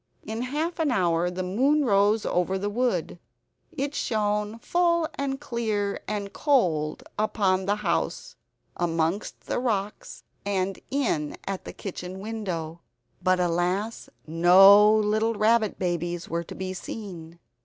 In 0.23 0.41
half 0.41 0.79
an 0.79 0.89
hour 0.89 1.29
the 1.29 1.43
moon 1.43 1.85
rose 1.85 2.25
over 2.25 2.57
the 2.57 2.71
wood. 2.71 3.19
It 3.77 3.93
shone 3.93 4.57
full 4.57 5.07
and 5.13 5.39
clear 5.39 6.01
and 6.07 6.33
cold, 6.33 7.03
upon 7.19 7.67
the 7.67 7.75
house, 7.85 8.35
amongst 8.75 9.41
the 9.41 9.59
rocks, 9.59 10.23
and 10.43 10.79
in 10.89 11.37
at 11.45 11.65
the 11.65 11.73
kitchen 11.73 12.19
window. 12.19 12.81
But 13.21 13.39
alas, 13.39 14.09
no 14.25 14.91
little 14.91 15.35
rabbit 15.35 15.77
babies 15.77 16.27
were 16.27 16.45
to 16.45 16.55
be 16.55 16.73
seen! 16.73 17.37